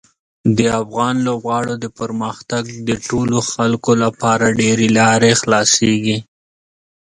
[0.57, 6.17] د افغان لوبغاړو د پرمختګ د ټولو خلکو لپاره ډېرې لارې خلاصیږي.